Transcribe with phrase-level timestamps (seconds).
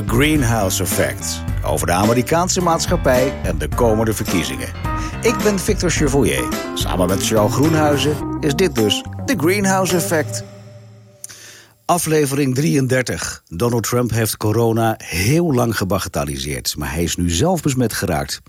[0.00, 1.42] The Greenhouse Effect.
[1.64, 4.68] Over de Amerikaanse maatschappij en de komende verkiezingen.
[5.22, 6.48] Ik ben Victor Chevoyer.
[6.74, 10.44] Samen met Charles Groenhuizen is dit dus The Greenhouse Effect.
[11.90, 13.42] Aflevering 33.
[13.48, 18.40] Donald Trump heeft corona heel lang gebagatelliseerd, maar hij is nu zelf besmet geraakt.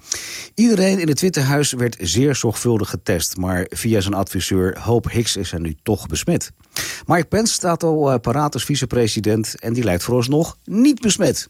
[0.55, 5.35] Iedereen in het Witte Huis werd zeer zorgvuldig getest, maar via zijn adviseur Hope Hicks
[5.35, 6.51] is hij nu toch besmet.
[7.05, 11.49] Mike Pence staat al eh, paraat als vicepresident en die lijkt vooralsnog niet besmet.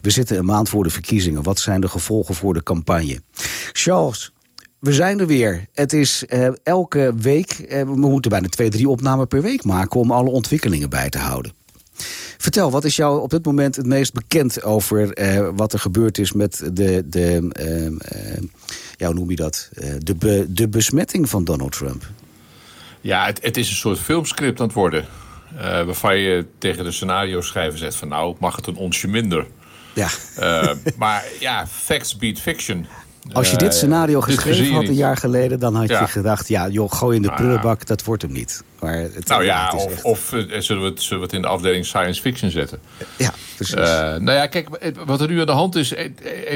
[0.00, 1.42] We zitten een maand voor de verkiezingen.
[1.42, 3.22] Wat zijn de gevolgen voor de campagne?
[3.72, 4.32] Charles,
[4.82, 5.66] we zijn er weer.
[5.72, 10.00] Het is uh, elke week, uh, we moeten bijna twee, drie opnamen per week maken
[10.00, 11.52] om alle ontwikkelingen bij te houden.
[12.38, 16.18] Vertel, wat is jou op dit moment het meest bekend over uh, wat er gebeurd
[16.18, 17.50] is met de, de
[18.96, 19.70] ja, hoe noem je dat?
[19.98, 22.10] de, be, de besmetting van Donald Trump?
[23.00, 25.06] Ja, het, het is een soort filmscript aan het worden.
[25.60, 29.46] waarvan je tegen de scenario schrijver zegt van nou, mag het een onsje minder.
[29.94, 30.08] Ja.
[30.96, 32.86] maar ja, facts beat fiction.
[33.32, 35.58] Als je dit scenario geschreven had een jaar geleden...
[35.58, 38.62] dan had je gedacht, ja, joh, gooi in de nou, prullenbak, dat wordt hem niet.
[38.80, 41.48] Maar het, nou ja, of, of uh, zullen, we het, zullen we het in de
[41.48, 42.80] afdeling science fiction zetten?
[43.16, 43.74] Ja, precies.
[43.74, 46.10] Uh, nou ja, kijk, wat er nu aan de hand is, eh,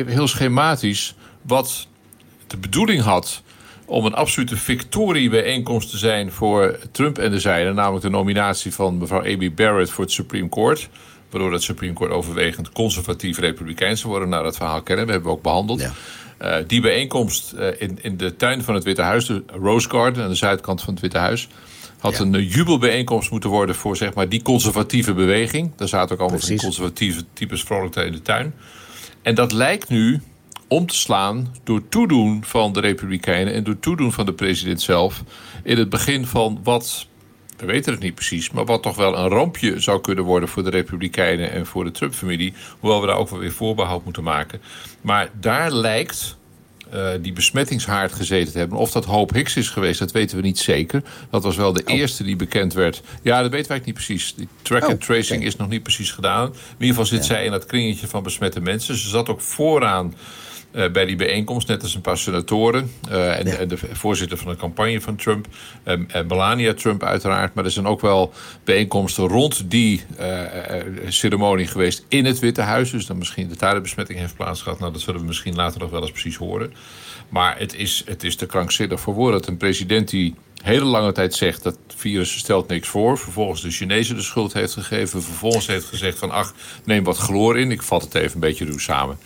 [0.07, 1.15] heel schematisch...
[1.43, 1.87] wat
[2.47, 3.43] de bedoeling had
[3.85, 7.75] om een absolute victoriebijeenkomst te zijn voor Trump en de zijnen...
[7.75, 10.89] namelijk de nominatie van mevrouw Amy Barrett voor het Supreme Court...
[11.31, 14.29] waardoor het Supreme Court overwegend conservatief-republikeins zou worden.
[14.29, 15.81] Nou, dat verhaal kennen we, hebben we ook behandeld.
[15.81, 15.93] Ja.
[16.43, 20.23] Uh, die bijeenkomst uh, in, in de tuin van het Witte Huis, de Rose Garden
[20.23, 21.49] aan de zuidkant van het Witte Huis,
[21.99, 25.71] had een uh, jubelbijeenkomst moeten worden voor zeg maar, die conservatieve beweging.
[25.77, 28.55] Daar zaten ook allemaal van conservatieve types vrolijk in de tuin.
[29.23, 30.21] En dat lijkt nu
[30.69, 35.23] om te slaan door toedoen van de Republikeinen en door toedoen van de president zelf
[35.63, 37.07] in het begin van wat
[37.57, 40.65] we weten het niet precies, maar wat toch wel een rampje zou kunnen worden voor
[40.65, 42.53] de Republikeinen en voor de Trump-familie.
[42.81, 44.61] Hoewel we daar ook wel weer voorbehoud moeten maken.
[45.01, 46.37] Maar daar lijkt
[46.95, 48.79] uh, die besmettingshaard gezeten te hebben.
[48.79, 51.03] Of dat Hope Hicks is geweest, dat weten we niet zeker.
[51.31, 51.95] Dat was wel de oh.
[51.95, 53.03] eerste die bekend werd.
[53.23, 54.35] Ja, dat weten wij niet precies.
[54.35, 56.47] Die track and oh, tracing is nog niet precies gedaan.
[56.47, 58.97] In ieder geval zit zij in dat kringetje van besmette mensen.
[58.97, 60.15] Ze zat ook vooraan
[60.77, 64.53] uh, bij die bijeenkomst, net als een paar senatoren uh, en, en, de voorzitter van
[64.53, 65.47] de campagne van Trump,
[65.83, 67.55] en Melania Trump uiteraard.
[67.55, 68.33] Maar er zijn ook wel
[68.65, 70.41] bijeenkomsten rond die uh,
[71.09, 72.91] ceremonie geweest in het Witte Huis.
[72.91, 74.79] Dus dan misschien dat daar de besmetting heeft plaatsgehad.
[74.79, 76.73] Nou, dat zullen we misschien later nog wel eens precies horen.
[77.29, 81.13] Maar het is, het is te krankzinnig voor woorden dat een president die hele lange
[81.13, 83.19] tijd zegt dat het virus stelt niks voor.
[83.19, 85.23] Vervolgens de Chinezen de schuld heeft gegeven.
[85.23, 86.55] Vervolgens heeft gezegd van ach,
[86.85, 87.71] neem wat chloor in.
[87.71, 89.19] Ik vat het even een beetje ruw samen.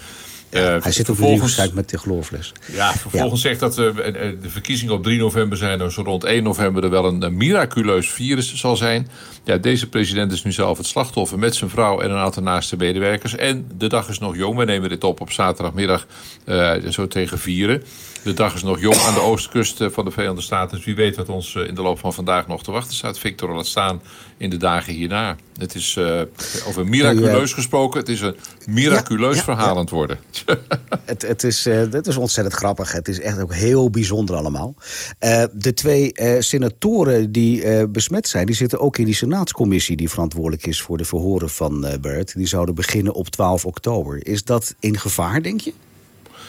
[0.51, 2.53] Ja, uh, hij zit op de met de chloorfles.
[2.73, 5.79] Ja, vervolgens zegt dat uh, de verkiezingen op 3 november zijn...
[5.79, 9.09] dus rond 1 november er wel een, een, miraculeus virus zal zijn.
[9.45, 12.01] Ja, deze president is nu zelf het slachtoffer met zijn vrouw...
[12.01, 13.37] en een aantal naaste medewerkers.
[13.37, 14.57] En de dag is nog jong.
[14.57, 16.07] We nemen dit op op zaterdagmiddag
[16.47, 17.83] uh, zo tegen vieren.
[18.23, 20.77] De dag is nog jong aan de oostkust van de Verenigde Staten.
[20.77, 23.19] Dus wie weet wat ons in de loop van vandaag nog te wachten staat.
[23.19, 24.03] Victor laat staan
[24.37, 25.37] in de dagen hierna.
[25.57, 26.21] Het is uh,
[26.67, 28.01] over miraculeus gesproken.
[28.01, 28.37] Het is een
[28.67, 30.19] miraculeus verhaal aan het worden.
[31.05, 32.93] het, het, is, uh, het is ontzettend grappig.
[32.93, 34.75] Het is echt ook heel bijzonder allemaal.
[35.21, 38.47] Uh, de twee senatoren die besmet zijn...
[38.47, 39.97] die zitten ook in die senaatscommissie...
[39.97, 42.35] die verantwoordelijk is voor de verhoren van Barrett.
[42.35, 44.27] Die zouden beginnen op 12 oktober.
[44.27, 45.73] Is dat in gevaar, denk je?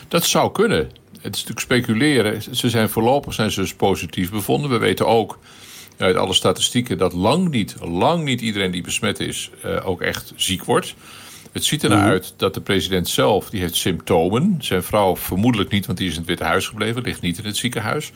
[0.07, 1.00] Dat zou kunnen.
[1.21, 2.55] Het is natuurlijk speculeren.
[2.55, 4.69] Ze zijn voorlopig zijn ze dus positief bevonden.
[4.69, 5.39] We weten ook
[5.97, 10.33] uit alle statistieken dat lang niet, lang niet iedereen die besmet is uh, ook echt
[10.35, 10.95] ziek wordt.
[11.51, 12.09] Het ziet ernaar mhm.
[12.09, 14.55] uit dat de president zelf, die heeft symptomen.
[14.59, 17.01] Zijn vrouw vermoedelijk niet, want die is in het Witte Huis gebleven.
[17.01, 18.11] Ligt niet in het ziekenhuis.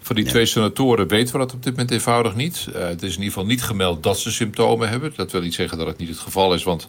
[0.00, 2.68] Van die twee senatoren weten we dat op dit moment eenvoudig niet.
[2.68, 5.12] Uh, het is in ieder geval niet gemeld dat ze symptomen hebben.
[5.16, 6.88] Dat wil niet zeggen dat het niet het geval is, want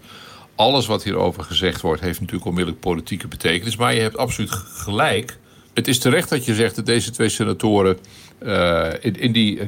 [0.55, 2.01] alles wat hierover gezegd wordt...
[2.01, 3.75] heeft natuurlijk onmiddellijk politieke betekenis.
[3.75, 5.37] Maar je hebt absoluut gelijk.
[5.79, 7.97] Het is terecht dat je zegt dat deze twee senatoren
[8.43, 9.67] uh, in, in, die uh,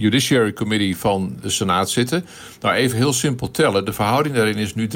[0.00, 2.24] Judiciary Committee van de Senaat zitten.
[2.60, 3.84] Nou, even heel simpel tellen.
[3.84, 4.94] De verhouding daarin is nu 53-47.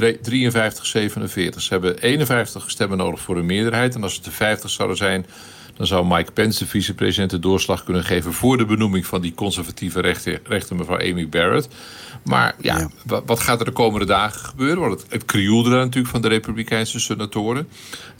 [1.56, 3.94] Ze hebben 51 stemmen nodig voor een meerderheid.
[3.94, 5.26] En als het de 50 zouden zijn,
[5.76, 9.34] dan zou Mike Pence, de vicepresident, de doorslag kunnen geven voor de benoeming van die
[9.34, 11.68] conservatieve rechter, rechter mevrouw Amy Barrett.
[12.24, 14.80] Maar ja, Wat, gaat er de komende dagen gebeuren?
[14.80, 17.68] Want het, het krioelde natuurlijk van de Republikeinse senatoren.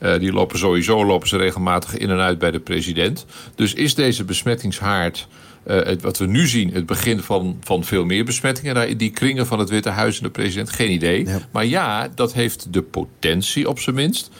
[0.01, 3.27] Uh, die lopen sowieso lopen ze regelmatig in en uit bij de president.
[3.55, 5.29] Dus is deze besmettingshaard.
[5.67, 8.75] Uh, het, wat we nu zien, het begin van, van veel meer besmettingen...
[8.75, 11.27] Daar in die kringen van het Witte Huis en de president, geen idee.
[11.53, 14.31] Maar ja, dat heeft de potentie op zijn minst...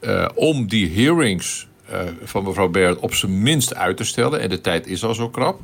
[0.00, 1.66] Uh, om die hearings
[2.24, 4.40] van mevrouw Baird op zijn minst uit te stellen.
[4.40, 5.60] En de tijd is al zo krap.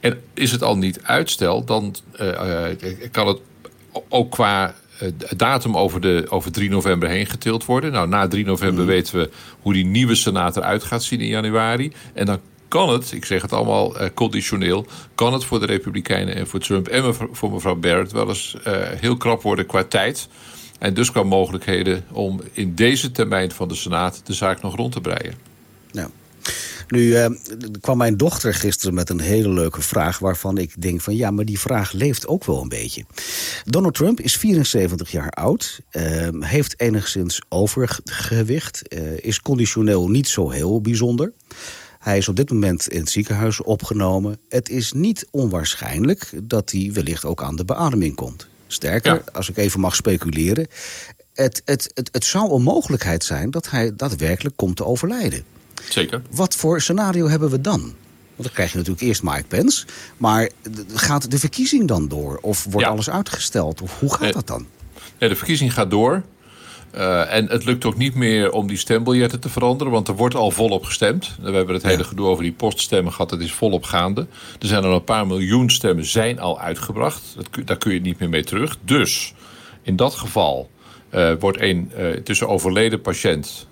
[0.00, 2.64] En is het al niet uitstel, dan uh,
[3.10, 3.38] kan het
[4.08, 4.74] ook qua
[5.36, 7.92] datum over, de, over 3 november heen getild worden.
[7.92, 8.90] Nou, na 3 november mm.
[8.90, 9.30] weten we
[9.60, 11.92] hoe die nieuwe Senaat eruit gaat zien in januari.
[12.14, 16.46] En dan kan het, ik zeg het allemaal conditioneel, kan het voor de Republikeinen en
[16.46, 20.28] voor Trump en voor mevrouw Barrett wel eens uh, heel krap worden qua tijd.
[20.78, 24.92] En dus qua mogelijkheden om in deze termijn van de Senaat de zaak nog rond
[24.92, 25.47] te breien.
[26.88, 27.26] Nu uh,
[27.80, 30.18] kwam mijn dochter gisteren met een hele leuke vraag...
[30.18, 33.04] waarvan ik denk van ja, maar die vraag leeft ook wel een beetje.
[33.64, 38.82] Donald Trump is 74 jaar oud, uh, heeft enigszins overgewicht...
[38.88, 41.32] Uh, is conditioneel niet zo heel bijzonder...
[41.98, 44.38] Hij is op dit moment in het ziekenhuis opgenomen.
[44.48, 48.48] Het is niet onwaarschijnlijk dat hij wellicht ook aan de beademing komt.
[48.66, 50.66] Sterker, als ik even mag speculeren...
[51.34, 55.44] Het, het, het, het zou een mogelijkheid zijn dat hij daadwerkelijk komt te overlijden.
[55.88, 56.22] Zeker.
[56.30, 57.80] Wat voor scenario hebben we dan?
[57.80, 59.86] Want dan krijg je natuurlijk eerst Mike Pence.
[60.16, 60.50] Maar
[60.94, 62.38] gaat de verkiezing dan door?
[62.42, 63.82] Of wordt alles uitgesteld?
[63.82, 64.66] Of hoe gaat eh, dat dan?
[65.18, 66.22] Ja, de verkiezing gaat door.
[66.94, 70.34] Uh, en het lukt ook niet meer om die stembiljetten te veranderen, want er wordt
[70.34, 71.36] al volop gestemd.
[71.40, 74.26] We hebben het hele gedoe over die poststemmen gehad, het is volop gaande.
[74.60, 77.22] Er zijn al een paar miljoen stemmen zijn al uitgebracht.
[77.36, 78.76] Dat, daar kun je niet meer mee terug.
[78.84, 79.34] Dus
[79.82, 80.70] in dat geval
[81.10, 83.66] uh, wordt een uh, tussen overleden patiënt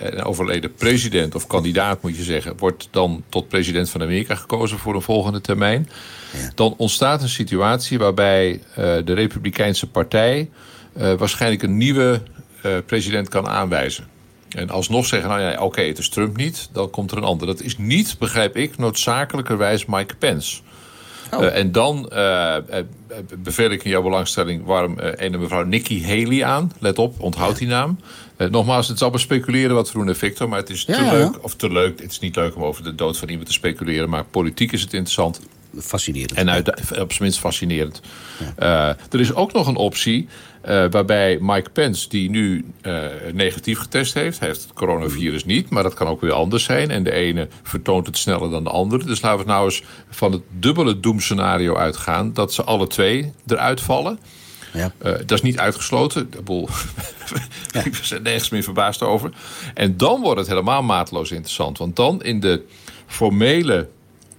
[0.00, 4.78] en overleden president of kandidaat, moet je zeggen, wordt dan tot president van Amerika gekozen
[4.78, 5.88] voor een volgende termijn.
[6.32, 6.50] Ja.
[6.54, 10.50] Dan ontstaat een situatie waarbij de Republikeinse Partij
[10.92, 12.22] waarschijnlijk een nieuwe
[12.86, 14.10] president kan aanwijzen.
[14.48, 17.46] En alsnog zeggen, nou ja, oké, het is Trump niet, dan komt er een ander.
[17.46, 20.60] Dat is niet, begrijp ik, noodzakelijkerwijs Mike Pence.
[21.34, 21.42] Oh.
[21.42, 22.56] Uh, en dan uh,
[23.38, 26.72] beveel ik in jouw belangstelling warm een mevrouw Nikki Haley aan.
[26.78, 27.98] Let op, onthoud die naam.
[28.36, 30.48] nogmaals, het is allemaal speculeren wat we doen, Victor.
[30.48, 32.00] Maar het is te leuk, of te leuk.
[32.00, 34.08] Het is niet leuk om over de dood van iemand te speculeren.
[34.08, 35.40] Maar politiek is het interessant.
[35.78, 36.32] Fascinerend.
[36.32, 36.68] En uit,
[37.00, 38.00] op zijn minst fascinerend.
[38.56, 38.96] Ja.
[39.10, 40.28] er is ook nog een optie
[40.68, 45.82] uh, waarbij Mike Pence, die nu uh, negatief getest heeft, heeft het coronavirus niet, maar
[45.82, 46.90] dat kan ook weer anders zijn.
[46.90, 49.04] En de ene vertoont het sneller dan de andere.
[49.04, 53.80] Dus laten we nou eens van het dubbele doemscenario uitgaan dat ze alle twee eruit
[53.80, 54.18] vallen.
[54.72, 54.92] Ja.
[55.02, 56.30] Uh, dat is niet uitgesloten.
[56.44, 56.68] Boel,
[57.72, 57.84] ja.
[57.84, 59.30] Ik ben nergens meer verbaasd over.
[59.74, 61.78] En dan wordt het helemaal maatloos interessant.
[61.78, 62.62] Want dan in de
[63.06, 63.88] formele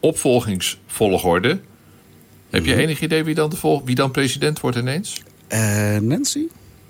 [0.04, 1.60] opvolgingsvolgorde.
[2.50, 2.80] Heb je mhm.
[2.80, 5.22] enig idee wie dan, de wie dan president wordt ineens?
[5.50, 6.48] Uh, Nancy?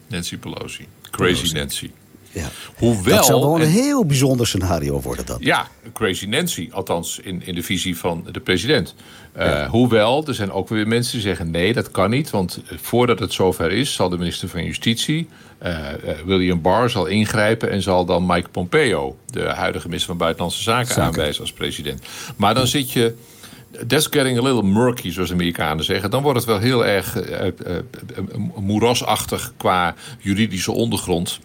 [0.08, 0.88] Nancy Pelosi.
[1.12, 1.54] Crazy Pelosi.
[1.54, 1.92] Nancy.
[2.34, 2.50] Ja.
[2.76, 5.38] Hoewel, dat zou wel een heel bijzonder scenario worden dan.
[5.40, 8.96] Ja, Crazy Nancy, althans in, in de visie van de president.
[9.38, 11.52] Uh, Hoewel, er zijn ook weer mensen die zeggen...
[11.52, 13.94] nee, dat kan niet, want voordat het zover is...
[13.94, 15.28] zal de minister van Justitie,
[15.64, 15.88] uh,
[16.26, 17.70] William Barr, zal ingrijpen...
[17.72, 21.04] en zal dan Mike Pompeo, de huidige minister van Buitenlandse Zaken, Zaken.
[21.04, 22.02] aanwijzen als president.
[22.36, 23.16] Maar dan zit je
[23.88, 26.10] that's getting a little murky, zoals de Amerikanen zeggen.
[26.10, 27.48] Dan wordt het wel heel erg uh,
[28.56, 31.40] moerasachtig qua juridische ondergrond.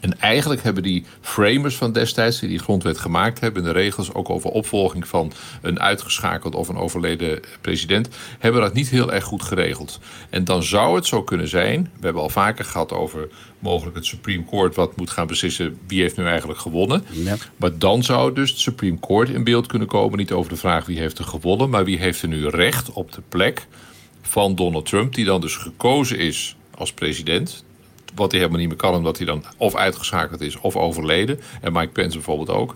[0.00, 4.30] En eigenlijk hebben die framers van destijds, die die grondwet gemaakt hebben, de regels ook
[4.30, 5.32] over opvolging van
[5.62, 8.08] een uitgeschakeld of een overleden president,
[8.38, 10.00] hebben dat niet heel erg goed geregeld.
[10.30, 13.28] En dan zou het zo kunnen zijn, we hebben al vaker gehad over
[13.58, 17.04] mogelijk het Supreme Court wat moet gaan beslissen wie heeft nu eigenlijk gewonnen.
[17.10, 17.36] Ja.
[17.56, 20.86] Maar dan zou dus het Supreme Court in beeld kunnen komen, niet over de vraag
[20.86, 23.66] wie heeft er gewonnen, maar wie heeft er nu recht op de plek
[24.22, 27.64] van Donald Trump, die dan dus gekozen is als president
[28.14, 31.40] wat hij helemaal niet meer kan, omdat hij dan of uitgeschakeld is of overleden.
[31.60, 32.74] En Mike Pence bijvoorbeeld ook.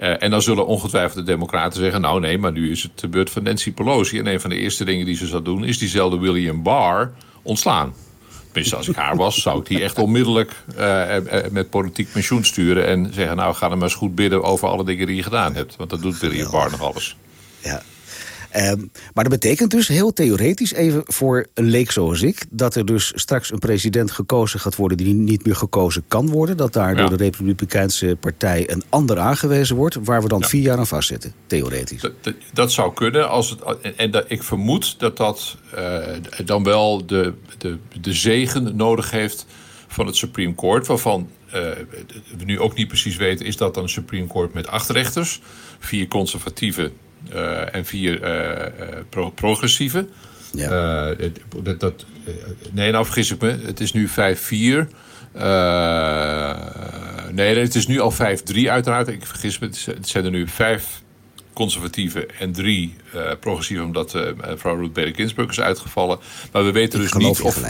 [0.00, 3.08] Uh, en dan zullen ongetwijfeld de Democraten zeggen: Nou, nee, maar nu is het de
[3.08, 4.18] beurt van Nancy Pelosi.
[4.18, 7.94] En een van de eerste dingen die ze zou doen, is diezelfde William Barr ontslaan.
[8.44, 11.16] Tenminste, als ik haar was, zou ik die echt onmiddellijk uh,
[11.50, 12.86] met politiek pensioen sturen.
[12.86, 15.54] En zeggen: Nou, ga er maar eens goed bidden over alle dingen die je gedaan
[15.54, 15.76] hebt.
[15.76, 17.16] Want dat doet William Barr nog alles.
[17.58, 17.82] Ja,
[18.56, 22.44] Um, maar dat betekent dus heel theoretisch, even voor een leek zoals ik...
[22.50, 24.96] dat er dus straks een president gekozen gaat worden...
[24.96, 26.56] die niet meer gekozen kan worden.
[26.56, 29.96] Dat daar door de Republikeinse Partij een ander aangewezen wordt...
[30.04, 32.00] waar we dan vier jaar aan vastzitten, theoretisch.
[32.00, 33.28] Dat, dat, dat, zou kunnen.
[33.28, 35.98] Als het, en dat, ik vermoed dat dat uh,
[36.44, 39.46] dan wel de, de, de zegen nodig heeft
[39.88, 40.86] van het Supreme Court...
[40.86, 41.52] waarvan uh,
[42.38, 43.46] we nu ook niet precies weten...
[43.46, 45.40] is dat dan een Supreme Court met acht rechters...
[45.78, 46.92] vier conservatieve
[47.72, 48.22] en vier
[49.14, 50.06] uh, progressieve.
[50.52, 51.14] Ja.
[51.62, 52.04] dat, dat,
[52.70, 53.58] nee, nou vergis ik me.
[53.62, 54.12] Het is nu 5-4.
[57.32, 58.16] nee, het is nu al 5-3
[58.68, 59.08] uiteraard.
[59.08, 59.66] Ik vergis me.
[59.84, 61.02] Het zijn er nu vijf
[61.52, 63.82] conservatieve en drie uh, progressieve...
[63.82, 66.18] omdat uh, mevrouw Ruth Bader Ginsburg is uitgevallen.
[66.52, 67.60] Maar we weten dus niet of,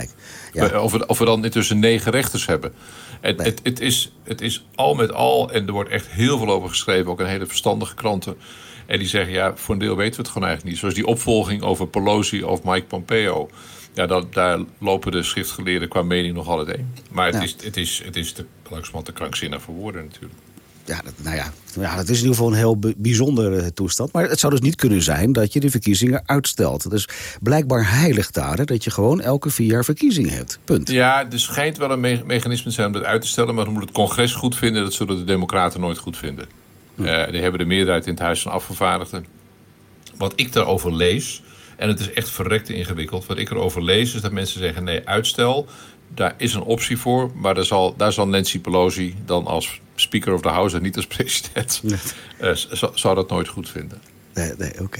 [0.53, 0.69] ja.
[0.69, 2.73] we, of, we, of, we, dan intussen negen rechters hebben.
[3.21, 3.47] En nee.
[3.47, 6.69] het, het, is, het is al met al, en er wordt echt heel veel over
[6.69, 7.11] geschreven...
[7.11, 8.37] ook in hele verstandige kranten...
[8.91, 10.79] En die zeggen, ja, voor een deel weten we het gewoon eigenlijk niet.
[10.79, 13.49] Zoals die opvolging over Pelosi of Mike Pompeo.
[13.93, 16.93] Ja, dat, daar lopen de schriftgeleerden qua mening nog altijd een.
[17.11, 20.33] Maar het, is, het, is, het is te, langzamerhand te krankzinnig voor woorden natuurlijk
[20.85, 24.11] ja, dat, nou ja, ja, dat is in ieder geval een heel bijzondere toestand.
[24.11, 26.89] Maar het zou dus niet kunnen zijn dat je de verkiezingen uitstelt.
[26.89, 27.07] Dus
[27.41, 30.59] blijkbaar heilig daar dat je gewoon elke vier jaar verkiezingen hebt.
[30.63, 30.89] Punt.
[30.89, 33.55] Ja, er schijnt wel een mechanisme te zijn om dat uit te stellen.
[33.55, 34.83] Maar dan moet het congres goed vinden.
[34.83, 36.60] Dat zullen de democraten nooit goed vinden.
[37.05, 39.25] Uh, die hebben de meerderheid in het Huis van Afgevaardigden.
[40.17, 41.41] Wat ik daarover lees...
[41.81, 43.25] En het is echt verrekte ingewikkeld.
[43.25, 45.67] Wat ik erover lees is dat mensen zeggen: nee, uitstel.
[46.07, 47.31] Daar is een optie voor.
[47.35, 50.95] Maar daar zal, daar zal Nancy Pelosi dan als Speaker of the House en niet
[50.95, 51.81] als president,
[52.41, 52.51] uh,
[52.93, 54.01] zou dat nooit goed vinden.
[54.33, 54.99] Nee, nee oké.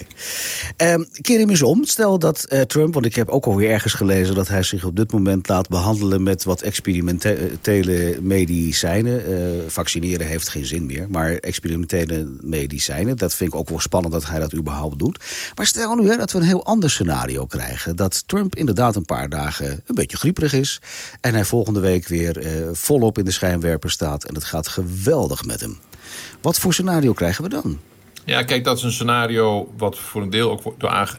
[0.78, 0.94] Okay.
[0.94, 1.86] Um, hem eens om.
[1.86, 4.36] Stel dat uh, Trump, want ik heb ook alweer ergens gelezen...
[4.36, 9.32] dat hij zich op dit moment laat behandelen met wat experimentele medicijnen.
[9.32, 13.18] Uh, vaccineren heeft geen zin meer, maar experimentele medicijnen...
[13.18, 15.24] dat vind ik ook wel spannend dat hij dat überhaupt doet.
[15.56, 17.96] Maar stel nu hè, dat we een heel ander scenario krijgen.
[17.96, 20.82] Dat Trump inderdaad een paar dagen een beetje grieperig is...
[21.22, 24.24] en hij volgende week weer volop in de schijnwerper staat...
[24.24, 25.80] en het gaat geweldig met hem.
[26.42, 27.80] Wat voor scenario krijgen we dan?
[28.25, 30.62] Ja, kijk, dat is een scenario wat voor een deel ook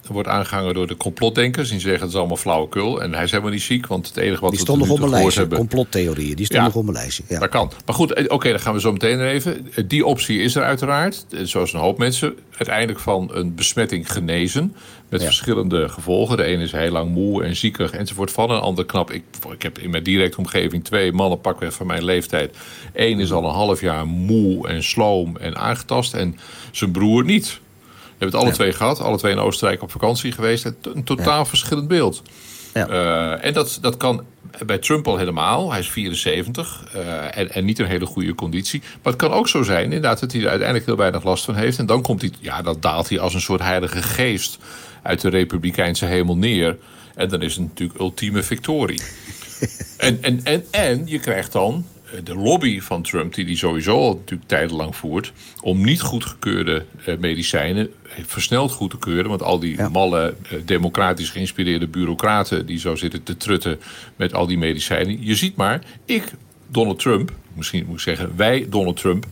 [0.08, 1.70] wordt aangehangen door de complotdenkers.
[1.70, 3.02] Die zeggen het is allemaal flauwekul.
[3.02, 5.32] En hij is helemaal niet ziek, want het enige wat die we tot nu toe
[5.32, 5.58] hebben...
[5.58, 7.22] complottheorieën, die stonden ja, op mijn lijstje.
[7.28, 7.38] Ja.
[7.38, 7.72] Dat kan.
[7.86, 9.66] Maar goed, eh, oké, dan gaan we zo meteen even.
[9.86, 11.24] Die optie is er uiteraard.
[11.30, 14.74] Eh, zoals een hoop mensen uiteindelijk van een besmetting genezen.
[15.08, 16.36] Met verschillende gevolgen.
[16.36, 18.50] De ene is heel lang moe en ziekig enzovoort van.
[18.50, 19.10] Een ander knap.
[19.10, 22.56] Ik, ik heb in mijn directe omgeving twee mannen pakweg van mijn leeftijd.
[22.92, 26.14] Eén is al een half jaar moe en sloom en aangetast.
[26.14, 26.36] En
[26.70, 27.46] zijn broer niet.
[27.46, 29.00] We hebben het alle twee gehad.
[29.00, 30.72] Alle twee in Oostenrijk op vakantie geweest.
[30.82, 32.22] Een totaal verschillend beeld.
[32.74, 32.88] Ja.
[32.88, 34.24] Uh, en dat, dat kan
[34.66, 35.70] bij Trump al helemaal.
[35.70, 38.80] Hij is 74 uh, en, en, niet een hele goede conditie.
[38.80, 41.54] Maar het kan ook zo zijn inderdaad dat hij er uiteindelijk heel weinig last van
[41.54, 41.78] heeft.
[41.78, 44.58] En dan komt hij, ja, dan daalt hij als een soort heilige geest
[45.02, 46.78] uit de republikeinse hemel neer.
[47.14, 49.02] En dan is het natuurlijk ultieme victorie.
[49.96, 51.91] en, en, en, en je krijgt dan eh,
[52.24, 57.18] de lobby van Trump, die hij sowieso al natuurlijk tijdenlang voert, om niet goedgekeurde uh,
[57.18, 57.90] medicijnen
[58.26, 59.28] versneld goed te keuren.
[59.28, 63.80] Want al die malle, democratisch geïnspireerde bureaucraten die zo zitten te trutten
[64.16, 65.24] met al die medicijnen.
[65.24, 66.32] Je ziet maar, ik,
[66.68, 69.26] Donald Trump, misschien moet ik zeggen, wij, Donald Trump,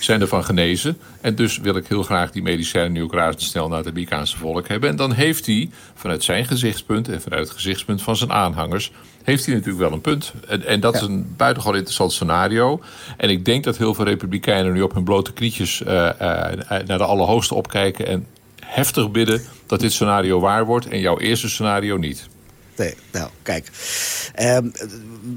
[0.00, 0.98] zijn ervan genezen.
[1.20, 4.68] En dus wil ik heel graag die medicijnen nu ook razendsnel naar het Amerikaanse volk
[4.68, 4.90] hebben.
[4.90, 9.46] En dan heeft hij, vanuit zijn gezichtspunt en vanuit het gezichtspunt van zijn aanhangers, heeft
[9.46, 10.32] hij natuurlijk wel een punt.
[10.48, 12.80] En, en dat is een buitengewoon interessant scenario.
[13.16, 16.10] En ik denk dat heel veel republikeinen nu op hun blote knietjes uh, uh,
[16.68, 18.26] naar de Allerhoogste opkijken en
[18.60, 22.28] heftig bidden dat dit scenario waar wordt en jouw eerste scenario niet.
[22.76, 23.70] Nee, nou, kijk.
[24.34, 24.68] Ehm,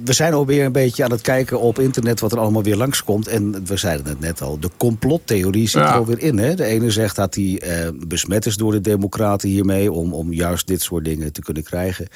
[0.04, 3.28] we zijn alweer een beetje aan het kijken op internet wat er allemaal weer langskomt.
[3.28, 6.38] En we zeiden het net al, de complottheorie zit er alweer in.
[6.38, 6.56] Hè?
[6.56, 9.92] De ene zegt dat hij uh, besmet is door de democraten hiermee...
[9.92, 12.08] Om, om juist dit soort dingen te kunnen krijgen.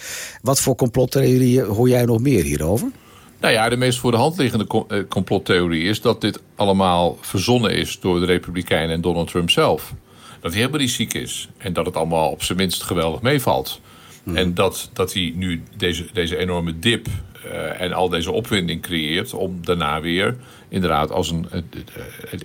[0.41, 2.91] Wat voor complottheorieën hoor jij nog meer hierover?
[3.39, 6.01] Nou ja, de meest voor de hand liggende eh, complottheorie is...
[6.01, 9.93] dat dit allemaal verzonnen is door de Republikeinen en Donald Trump zelf.
[10.41, 11.49] Dat hij helemaal niet ziek is.
[11.57, 13.81] En dat het allemaal op zijn minst geweldig meevalt.
[14.23, 14.37] Mhm.
[14.37, 17.07] En dat, dat hij nu deze, deze enorme dip
[17.45, 19.33] uh, en al deze opwinding creëert...
[19.33, 20.37] om daarna weer
[20.69, 21.63] inderdaad als een, een,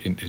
[0.03, 0.19] een,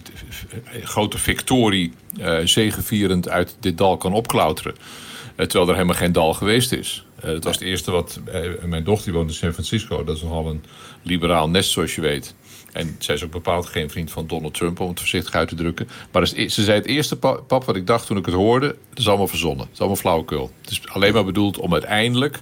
[0.83, 1.93] grote victorie...
[2.21, 4.75] Uh, zegevierend uit dit dal kan opklauteren.
[4.75, 7.07] Uh, terwijl er helemaal geen dal geweest is.
[7.21, 8.21] dat was het eerste wat...
[8.65, 10.05] mijn dochter woont in San Francisco.
[10.05, 10.65] Dat is nogal een
[11.03, 12.35] liberaal nest, zoals je weet.
[12.73, 15.55] En zij is ook bepaald geen vriend van Donald Trump, om het voorzichtig uit te
[15.55, 15.89] drukken.
[16.13, 18.67] Maar ze zei het eerste, pap, wat ik dacht toen ik het hoorde...
[18.67, 19.65] het is allemaal verzonnen.
[19.65, 20.51] Het is allemaal flauwekul.
[20.61, 22.41] Het is alleen maar bedoeld om uiteindelijk...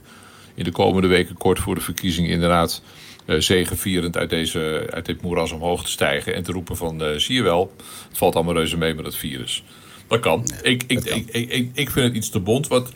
[0.54, 2.82] in de komende weken kort voor de verkiezingen inderdaad...
[3.26, 6.34] Uh, zegevierend uit, deze, uit dit moeras omhoog te stijgen...
[6.34, 7.72] en te roepen van, uh, zie je wel,
[8.08, 9.62] het valt allemaal reuze mee met het virus.
[10.06, 10.44] Dat kan.
[10.62, 12.68] ik, ik, Ik, ik, ik, vind het iets te bond.
[12.68, 12.92] Wat,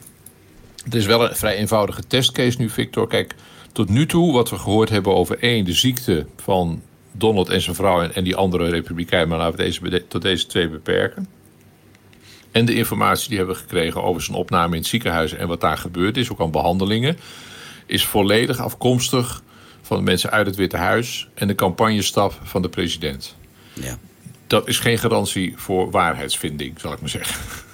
[0.85, 3.07] het is wel een vrij eenvoudige testcase nu, Victor.
[3.07, 3.35] Kijk,
[3.73, 5.65] tot nu toe wat we gehoord hebben over één...
[5.65, 10.07] de ziekte van Donald en zijn vrouw en, die andere republikein, maar laten we deze,
[10.07, 11.29] tot deze twee beperken.
[12.51, 15.61] En de informatie die hebben we gekregen over zijn opname in het ziekenhuis en wat
[15.61, 17.19] daar gebeurd is, ook aan behandelingen,
[17.87, 19.43] is volledig afkomstig
[19.83, 23.37] van de mensen uit het Witte Huis en de campagnestaf van de president.
[23.73, 23.99] Ja.
[24.47, 27.37] Dat is geen garantie voor waarheidsvinding, zal ik maar zeggen.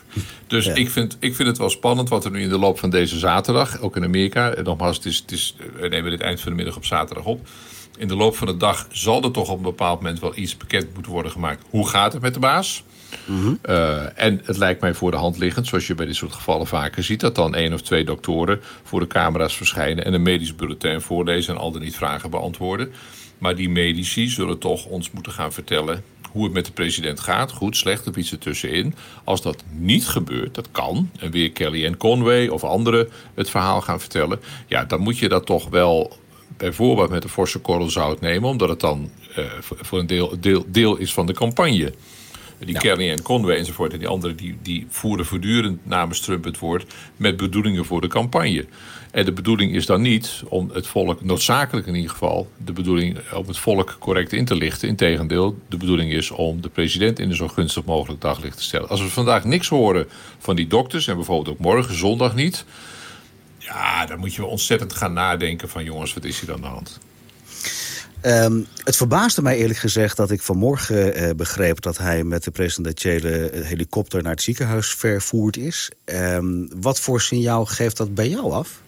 [0.47, 2.90] Dus ik, vind, ik vind het wel spannend wat er nu in de loop van
[2.90, 6.40] deze zaterdag, ook in Amerika, en nogmaals, het is, het is, we nemen dit eind
[6.40, 7.49] van de middag op zaterdag op
[7.97, 10.57] in de loop van de dag zal er toch op een bepaald moment wel iets
[10.57, 11.65] bekend moeten worden gemaakt.
[11.71, 12.85] Hoe gaat het met de baas?
[13.25, 13.55] Mhm.
[13.62, 16.67] Eh, en het lijkt mij voor de hand liggend, zoals je bij dit soort gevallen
[16.67, 20.55] vaker ziet, dat dan één of twee doktoren voor de camera's verschijnen en een medisch
[20.55, 22.93] bulletin voorlezen en al dan niet vragen beantwoorden.
[23.38, 27.53] Maar die medici zullen toch ons moeten gaan vertellen hoe het met de president gaat.
[27.53, 28.95] Goed, slecht of iets ertussenin.
[29.25, 31.11] Als dat niet gebeurt, dat kan.
[31.19, 34.41] En weer Kelly en Conway of anderen het verhaal gaan vertellen.
[34.67, 36.17] Ja, dan moet je dat toch wel
[36.57, 38.49] bijvoorbeeld met een forse korrel zout nemen.
[38.49, 41.93] Omdat het dan uh, voor een deel, deel, deel is van de campagne.
[42.59, 43.93] Die Kelly en Conway enzovoort.
[43.93, 46.95] En die anderen die, die voeren voortdurend namens Trump het woord.
[47.17, 48.67] met bedoelingen voor de campagne.
[49.11, 53.19] En de bedoeling is dan niet om het volk, noodzakelijk in ieder geval, de bedoeling
[53.35, 54.89] om het volk correct in te lichten.
[54.89, 58.89] Integendeel, de bedoeling is om de president in een zo gunstig mogelijk daglicht te stellen.
[58.89, 60.09] Als we vandaag niks horen
[60.39, 62.65] van die dokters, en bijvoorbeeld ook morgen, zondag niet.
[63.66, 66.99] Ja, dan moet je ontzettend gaan nadenken van jongens, wat is hier aan de hand?
[68.23, 71.80] Um, het verbaasde mij eerlijk gezegd dat ik vanmorgen uh, begreep...
[71.80, 75.90] dat hij met de presidentiële helikopter naar het ziekenhuis vervoerd is.
[76.04, 78.82] Um, wat voor signaal geeft dat bij jou af?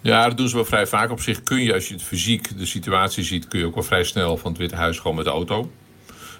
[0.00, 1.10] Ja, dat doen ze wel vrij vaak.
[1.10, 3.48] Op zich kun je, als je het fysiek de situatie ziet...
[3.48, 5.70] kun je ook wel vrij snel van het Witte Huis gewoon met de auto.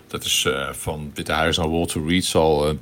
[0.07, 2.69] Dat is uh, van het Witte Huis naar Walter Reed zal...
[2.69, 2.79] Uh,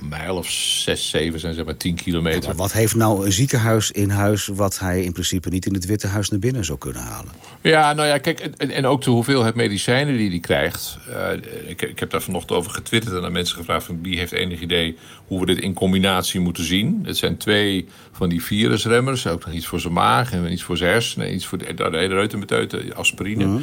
[0.00, 2.54] een mijl of zes, zeven zijn zeg maar tien kilometer.
[2.54, 4.46] wat heeft nou een ziekenhuis in huis...
[4.46, 7.32] wat hij in principe niet in het Witte Huis naar binnen zou kunnen halen?
[7.60, 10.98] Ja, nou ja, kijk, en, en ook de hoeveelheid medicijnen die hij krijgt.
[11.08, 11.32] Uh,
[11.66, 13.84] ik, ik, heb daar vanochtend over getwitterd en aan mensen gevraagd...
[13.86, 17.02] Van, wie heeft enig idee hoe we dit in combinatie moeten zien.
[17.04, 19.26] Het zijn twee van die virusremmers.
[19.26, 21.34] Ook nog iets voor zijn maag en iets voor zijn hersenen.
[21.34, 23.44] Iets voor de, de, de reutemeteuten, aspirine.
[23.44, 23.60] -huh.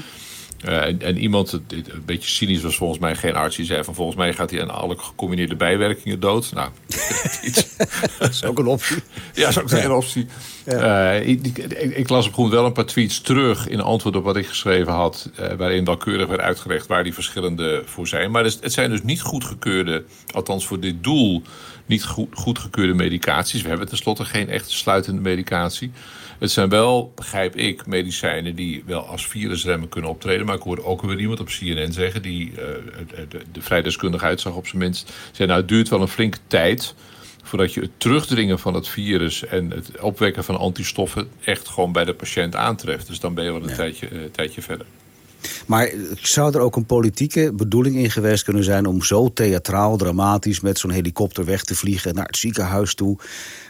[0.66, 3.96] Uh, en, en, iemand, een beetje cynisch was volgens mij geen arts, die zei van
[3.96, 6.52] volgens mij gaat hij aan alle gecombineerde bijwerkingen dood.
[6.54, 6.70] Nou,
[8.20, 9.04] dat is ook een optie.
[9.34, 10.28] Ja, dat is ook een optie.
[10.68, 11.28] Uh,
[11.98, 14.94] ik, las op gewoon wel een paar tweets terug in antwoord op wat ik geschreven
[14.94, 18.32] had, uh, waarin welkeurig werd uitgelegd waar die verschillende voor zijn.
[18.32, 20.04] Maar het, het zijn dus niet goedgekeurde,
[20.34, 21.42] althans voor dit doel,
[21.86, 23.62] niet goed, goedgekeurde medicaties.
[23.62, 25.92] We hebben tenslotte geen echte sluitende medicatie.
[26.40, 30.46] Het zijn wel, begrijp ik, medicijnen die wel als virusremmen kunnen optreden.
[30.46, 32.58] Maar ik hoorde ook weer iemand op CNN zeggen, die uh,
[33.30, 33.84] de, de vrij
[34.18, 35.12] uitzag op zijn minst.
[35.32, 36.96] Zei, nou, het duurt wel een flinke tijd
[37.44, 42.06] voordat je het terugdringen van het virus en het opwekken van antistoffen echt gewoon bij
[42.06, 43.08] de patiënt aantreft.
[43.08, 43.76] Dus dan ben je wel een ja.
[43.76, 44.86] tijdje, uh, tijdje verder.
[45.66, 48.86] Maar zou er ook een politieke bedoeling in geweest kunnen zijn...
[48.86, 52.16] om zo theatraal, dramatisch met zo'n helikopter weg te vliegen...
[52.16, 53.18] naar het ziekenhuis toe?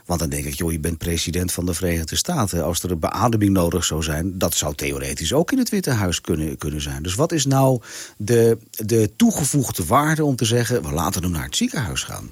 [0.05, 2.63] Want dan denk ik, joh, je bent president van de Verenigde Staten.
[2.63, 4.37] Als er een beademing nodig zou zijn...
[4.37, 7.03] dat zou theoretisch ook in het Witte Huis kunnen, kunnen zijn.
[7.03, 7.81] Dus wat is nou
[8.17, 10.83] de, de toegevoegde waarde om te zeggen...
[10.83, 12.29] we laten hem naar het ziekenhuis gaan?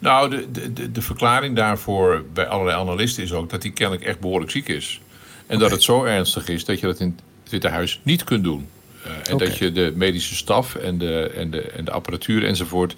[0.00, 3.50] Nou, de, de, de verklaring daarvoor bij allerlei analisten is ook...
[3.50, 5.00] dat hij kennelijk echt behoorlijk ziek is.
[5.46, 5.58] En okay.
[5.58, 8.68] dat het zo ernstig is dat je dat in het Witte Huis niet kunt doen.
[9.06, 9.48] Uh, en okay.
[9.48, 12.94] dat je de medische staf en de, en, de, en de apparatuur enzovoort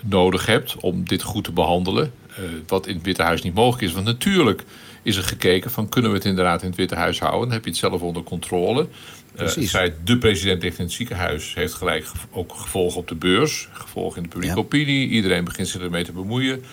[0.00, 2.12] nodig hebt om dit goed te behandelen.
[2.30, 3.92] Uh, wat in het Witte Huis niet mogelijk is.
[3.92, 4.62] Want natuurlijk
[5.02, 7.40] is er gekeken van kunnen we het inderdaad in het Witte Huis houden.
[7.40, 8.88] Dan heb je het zelf onder controle.
[9.34, 13.14] Uh, het feit de president ligt in het ziekenhuis heeft gelijk ook gevolgen op de
[13.14, 13.68] beurs.
[13.72, 14.62] Gevolgen in de publieke ja.
[14.62, 15.08] opinie.
[15.08, 16.64] Iedereen begint zich ermee te bemoeien.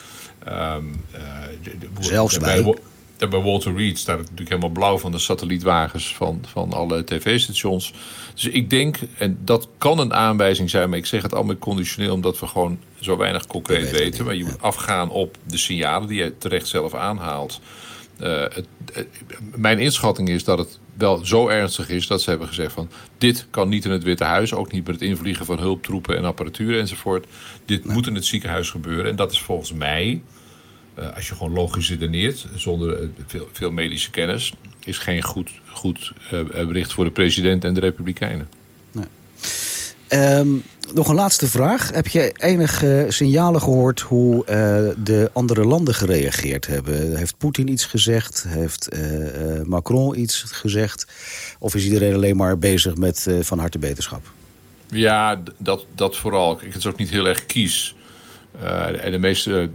[0.48, 1.06] Um,
[1.64, 2.64] de, de, Zelfs bij...
[2.64, 2.74] bij
[3.20, 7.04] en bij Walter Reed staat het natuurlijk helemaal blauw van de satellietwagens van, van alle
[7.04, 7.94] tv-stations.
[8.34, 12.14] Dus ik denk, en dat kan een aanwijzing zijn, maar ik zeg het allemaal conditioneel
[12.14, 13.98] omdat we gewoon zo weinig concreet weten.
[13.98, 14.26] weten.
[14.26, 17.62] Maar je moet afgaan op de signalen die je terecht zelf aanhaalt.
[18.22, 19.08] Uh, het, het,
[19.56, 23.48] mijn inschatting is dat het wel zo ernstig is dat ze hebben gezegd van dit
[23.50, 26.80] kan niet in het Witte Huis, ook niet met het invliegen van hulptroepen en apparatuur
[26.80, 27.28] enzovoort.
[27.66, 27.94] Dit nee.
[27.94, 30.22] moet in het ziekenhuis gebeuren en dat is volgens mij
[31.00, 35.52] uh, als je gewoon logisch redeneert, zonder uh, veel, veel, medische kennis, is geen goed,
[35.68, 38.50] goed uh, bericht voor de president en de Republikeinen.
[40.14, 41.92] Um, nog een laatste vraag.
[41.92, 44.46] Heb je enige signalen gehoord hoe
[45.04, 47.16] de andere landen gereageerd hebben?
[47.16, 48.46] Heeft Poetin iets gezegd?
[48.48, 48.90] Heeft
[49.64, 51.08] Macron iets gezegd?
[51.60, 54.32] Of is iedereen alleen maar bezig met van harte beterschap?
[54.88, 56.52] Ja, dat, dat vooral.
[56.52, 57.96] Ik, het is ook niet heel erg kies.
[59.02, 59.70] En de meeste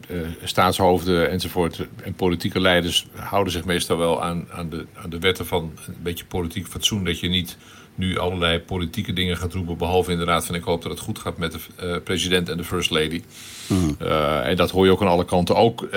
[0.45, 5.47] staatshoofden enzovoort en politieke leiders houden zich meestal wel aan, aan, de, aan de wetten
[5.47, 7.05] van een beetje politiek fatsoen.
[7.05, 7.57] Dat je niet
[7.95, 9.77] nu allerlei politieke dingen gaat roepen.
[9.77, 12.65] Behalve inderdaad van ik hoop dat het goed gaat met de uh, president en de
[12.65, 13.23] first lady.
[13.67, 13.97] Mm.
[14.43, 15.57] en dat hoor je ook aan alle kanten.
[15.57, 15.89] Ook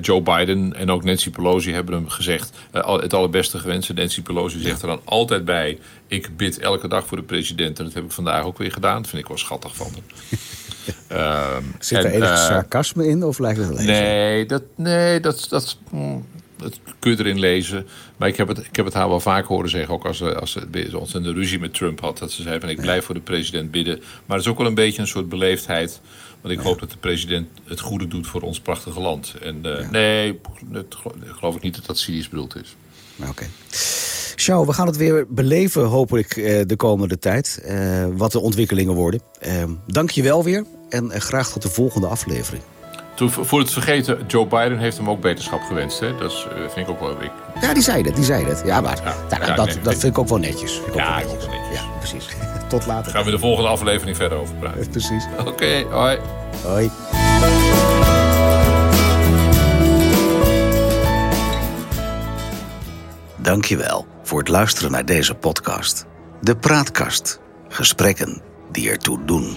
[0.00, 2.52] Joe Biden en ook Nancy Pelosi hebben hem gezegd.
[2.72, 3.94] het allerbeste gewenst.
[3.94, 5.78] Nancy Pelosi zegt er dan altijd bij.
[6.06, 7.78] Ik bid elke dag voor de president.
[7.78, 8.96] En dat heb ik vandaag ook weer gedaan.
[8.96, 10.02] Dat vind ik wel schattig van hem.
[11.12, 15.46] Uh, Zit er en, enig sarcasme in of lijkt het alleen Nee, dat, nee dat,
[15.48, 15.78] dat,
[16.56, 17.86] dat kun je erin lezen.
[18.16, 20.38] Maar ik heb het, ik heb het haar wel vaak horen zeggen, ook als ze,
[20.38, 23.04] als ze ons in de ruzie met Trump had, dat ze zei van ik blijf
[23.04, 23.98] voor de president bidden.
[24.26, 26.00] Maar het is ook wel een beetje een soort beleefdheid.
[26.40, 29.34] Want ik hoop dat de president het goede doet voor ons prachtige land.
[29.42, 29.90] En uh, ja.
[29.90, 30.40] nee,
[30.72, 32.76] het, geloof ik niet dat dat cynisch bedoeld is.
[33.20, 33.28] Oké.
[33.28, 34.66] Okay.
[34.66, 37.62] We gaan het weer beleven, hoop ik, eh, de komende tijd.
[37.66, 39.20] Uh, wat de ontwikkelingen worden.
[39.46, 42.62] Uh, dank je wel weer en graag tot de volgende aflevering.
[43.14, 46.00] Toen, voor het vergeten, Joe Biden heeft hem ook beterschap gewenst.
[46.00, 46.16] Hè?
[46.16, 47.22] Dat is, vind ik ook wel...
[47.22, 47.30] Ik...
[47.60, 48.62] Ja, die zei dat, die zei dat.
[48.64, 49.14] Ja, maar ja,
[49.46, 50.72] ja, dat, nee, dat vind ik ook wel netjes.
[50.72, 51.50] Vind ja, ook wel netjes.
[51.50, 51.78] netjes.
[51.78, 52.28] Ja, precies.
[52.68, 53.12] Tot later.
[53.12, 54.90] Gaan we de volgende aflevering verder over praten.
[54.90, 55.26] Precies.
[55.38, 56.18] Oké, okay, hoi.
[56.62, 56.90] Hoi.
[63.36, 66.06] Dankjewel voor het luisteren naar deze podcast.
[66.40, 67.40] De Praatkast.
[67.68, 69.56] Gesprekken die ertoe doen.